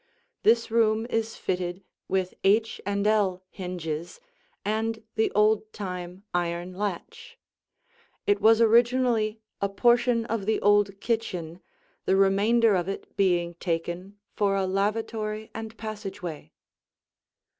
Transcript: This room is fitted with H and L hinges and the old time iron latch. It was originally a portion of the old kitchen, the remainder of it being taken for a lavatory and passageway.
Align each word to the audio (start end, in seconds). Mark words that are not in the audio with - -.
This 0.41 0.71
room 0.71 1.05
is 1.11 1.35
fitted 1.35 1.83
with 2.07 2.33
H 2.43 2.81
and 2.87 3.05
L 3.05 3.43
hinges 3.51 4.19
and 4.65 5.03
the 5.13 5.31
old 5.33 5.71
time 5.73 6.23
iron 6.33 6.73
latch. 6.73 7.37
It 8.25 8.41
was 8.41 8.61
originally 8.61 9.41
a 9.61 9.69
portion 9.69 10.25
of 10.25 10.47
the 10.47 10.59
old 10.59 10.99
kitchen, 11.01 11.61
the 12.05 12.15
remainder 12.15 12.73
of 12.73 12.89
it 12.89 13.15
being 13.15 13.53
taken 13.59 14.17
for 14.33 14.55
a 14.55 14.65
lavatory 14.65 15.51
and 15.53 15.77
passageway. 15.77 16.51